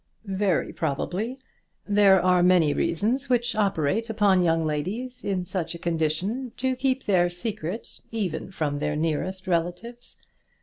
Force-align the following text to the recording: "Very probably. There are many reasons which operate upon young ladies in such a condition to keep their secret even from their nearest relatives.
"Very 0.25 0.73
probably. 0.73 1.37
There 1.87 2.19
are 2.19 2.41
many 2.41 2.73
reasons 2.73 3.29
which 3.29 3.55
operate 3.55 4.09
upon 4.09 4.41
young 4.41 4.65
ladies 4.65 5.23
in 5.23 5.45
such 5.45 5.75
a 5.75 5.77
condition 5.77 6.53
to 6.57 6.75
keep 6.75 7.03
their 7.03 7.29
secret 7.29 7.99
even 8.09 8.49
from 8.49 8.79
their 8.79 8.95
nearest 8.95 9.45
relatives. 9.45 10.17